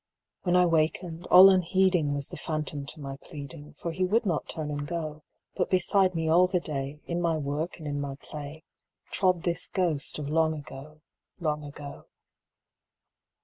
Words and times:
When 0.41 0.55
I 0.55 0.65
wakened, 0.65 1.27
all 1.27 1.51
unheeding 1.51 2.15
Was 2.15 2.29
the 2.29 2.35
phantom 2.35 2.87
to 2.87 2.99
my 2.99 3.17
pleading; 3.17 3.75
For 3.77 3.91
he 3.91 4.03
would 4.03 4.25
not 4.25 4.49
turn 4.49 4.71
and 4.71 4.87
go, 4.87 5.21
But 5.55 5.69
beside 5.69 6.15
me 6.15 6.27
all 6.27 6.47
the 6.47 6.59
day, 6.59 7.01
In 7.05 7.21
my 7.21 7.37
work 7.37 7.77
and 7.77 7.87
in 7.87 8.01
my 8.01 8.15
play, 8.15 8.63
Trod 9.11 9.43
this 9.43 9.69
ghost 9.69 10.17
of 10.17 10.27
long 10.27 10.55
ago, 10.55 11.01
long 11.39 11.63
ago. 11.63 12.07